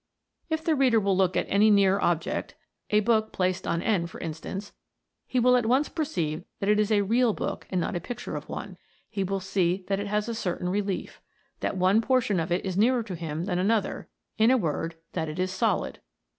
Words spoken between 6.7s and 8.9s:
is a real book and not a picture of one;